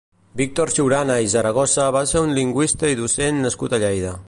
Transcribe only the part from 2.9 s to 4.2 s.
i docent nascut a Lleida.